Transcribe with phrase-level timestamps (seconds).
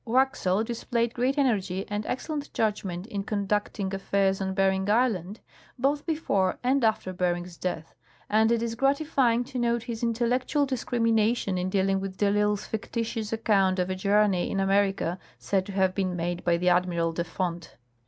[0.07, 5.39] Waxel displayed great energy and excellent judgment in con ducting affairs on Bering island,
[5.77, 7.93] both before and after Bering's death,
[8.27, 13.31] and it is gratifying to note his intellectual discrimination in dealing with de I'lsle's fictitious
[13.31, 17.23] account of a journey in America said to have been made by one Admiral de
[17.23, 17.77] Fonte.